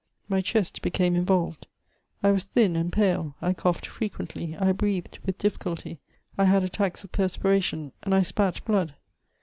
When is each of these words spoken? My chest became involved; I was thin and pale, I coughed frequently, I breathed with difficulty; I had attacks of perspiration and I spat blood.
My 0.27 0.41
chest 0.41 0.81
became 0.81 1.15
involved; 1.15 1.67
I 2.23 2.31
was 2.31 2.45
thin 2.45 2.75
and 2.75 2.91
pale, 2.91 3.35
I 3.39 3.53
coughed 3.53 3.85
frequently, 3.85 4.57
I 4.57 4.71
breathed 4.71 5.19
with 5.27 5.37
difficulty; 5.37 5.99
I 6.39 6.45
had 6.45 6.63
attacks 6.63 7.03
of 7.03 7.11
perspiration 7.11 7.91
and 8.01 8.15
I 8.15 8.23
spat 8.23 8.65
blood. 8.65 8.95